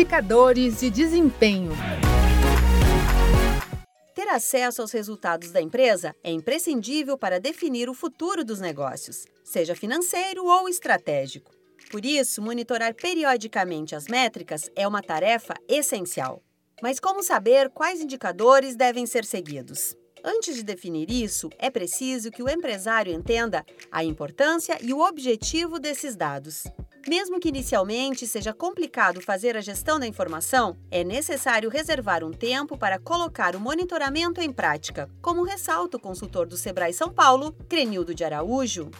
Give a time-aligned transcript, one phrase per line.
[0.00, 1.72] Indicadores de desempenho.
[4.14, 9.76] Ter acesso aos resultados da empresa é imprescindível para definir o futuro dos negócios, seja
[9.76, 11.52] financeiro ou estratégico.
[11.90, 16.42] Por isso, monitorar periodicamente as métricas é uma tarefa essencial.
[16.80, 19.94] Mas como saber quais indicadores devem ser seguidos?
[20.24, 25.78] Antes de definir isso, é preciso que o empresário entenda a importância e o objetivo
[25.78, 26.64] desses dados.
[27.10, 32.78] Mesmo que inicialmente seja complicado fazer a gestão da informação, é necessário reservar um tempo
[32.78, 38.14] para colocar o monitoramento em prática, como ressalta o consultor do Sebrae São Paulo, Crenildo
[38.14, 38.92] de Araújo.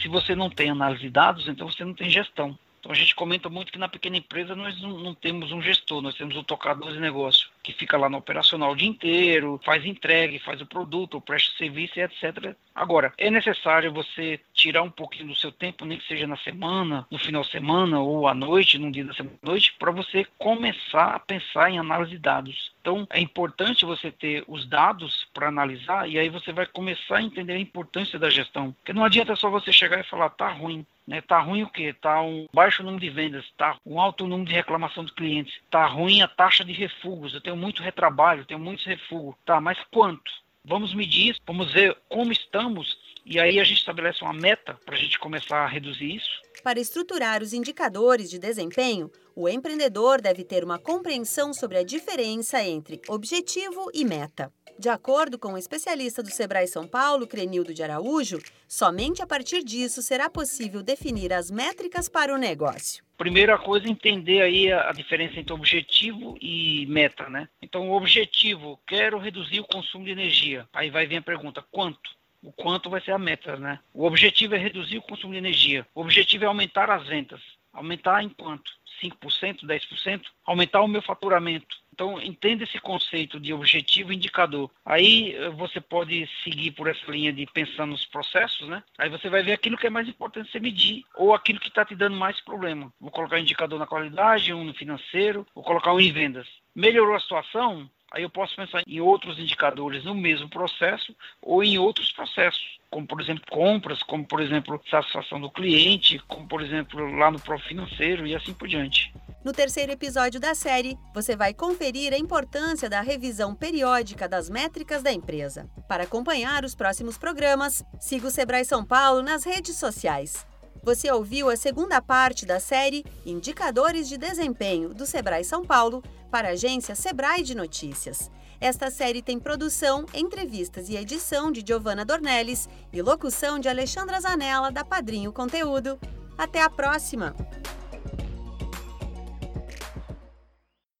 [0.00, 2.56] Se você não tem análise de dados, então você não tem gestão.
[2.86, 6.00] Então a gente comenta muito que na pequena empresa nós não, não temos um gestor,
[6.00, 9.84] nós temos um tocador de negócio que fica lá no operacional o dia inteiro, faz
[9.84, 12.54] entregue, faz o produto, presta serviço etc.
[12.72, 17.04] Agora, é necessário você tirar um pouquinho do seu tempo, nem que seja na semana,
[17.10, 21.16] no final de semana ou à noite, num dia da semana noite, para você começar
[21.16, 22.70] a pensar em análise de dados.
[22.80, 27.22] Então, é importante você ter os dados para analisar e aí você vai começar a
[27.22, 28.70] entender a importância da gestão.
[28.70, 30.86] Porque não adianta só você chegar e falar, tá ruim.
[31.06, 31.20] Né?
[31.20, 31.92] Tá ruim o quê?
[31.92, 35.86] Tá um baixo número de vendas, tá um alto número de reclamação dos clientes, tá
[35.86, 37.32] ruim a taxa de refugos.
[37.34, 39.36] Eu tenho muito retrabalho, tenho muitos refugos.
[39.44, 40.30] Tá, mas quanto?
[40.64, 44.94] Vamos medir isso, vamos ver como estamos e aí a gente estabelece uma meta para
[44.94, 46.42] a gente começar a reduzir isso.
[46.66, 52.60] Para estruturar os indicadores de desempenho, o empreendedor deve ter uma compreensão sobre a diferença
[52.60, 54.52] entre objetivo e meta.
[54.76, 59.62] De acordo com o especialista do Sebrae São Paulo, Crenildo de Araújo, somente a partir
[59.62, 63.04] disso será possível definir as métricas para o negócio.
[63.16, 67.48] Primeira coisa, entender aí a, diferença entre objetivo e meta, né?
[67.62, 70.68] Então, o objetivo, quero reduzir o consumo de energia.
[70.72, 72.10] Aí vai vir a pergunta, quanto?
[72.46, 73.80] O quanto vai ser a meta, né?
[73.92, 75.84] O objetivo é reduzir o consumo de energia.
[75.92, 77.40] O objetivo é aumentar as vendas.
[77.72, 78.70] Aumentar em quanto?
[79.02, 80.22] 5%, 10%?
[80.44, 81.76] Aumentar o meu faturamento.
[81.92, 84.70] Então, entenda esse conceito de objetivo indicador.
[84.84, 88.80] Aí eh, você pode seguir por essa linha de pensar nos processos, né?
[88.96, 91.84] Aí você vai ver aquilo que é mais importante você medir ou aquilo que está
[91.84, 92.92] te dando mais problema.
[93.00, 96.46] Vou colocar um indicador na qualidade, um no financeiro, vou colocar um em vendas.
[96.72, 97.90] Melhorou a situação?
[98.16, 103.06] Aí eu posso pensar em outros indicadores no mesmo processo ou em outros processos, como
[103.06, 107.68] por exemplo compras, como por exemplo satisfação do cliente, como por exemplo lá no próprio
[107.68, 109.12] financeiro e assim por diante.
[109.44, 115.02] No terceiro episódio da série, você vai conferir a importância da revisão periódica das métricas
[115.02, 115.68] da empresa.
[115.86, 120.46] Para acompanhar os próximos programas, siga o Sebrae São Paulo nas redes sociais.
[120.86, 126.46] Você ouviu a segunda parte da série Indicadores de Desempenho do Sebrae São Paulo para
[126.46, 128.30] a agência Sebrae de Notícias.
[128.60, 134.70] Esta série tem produção, entrevistas e edição de Giovanna Dornelles e locução de Alexandra Zanella,
[134.70, 135.98] da Padrinho Conteúdo.
[136.38, 137.34] Até a próxima!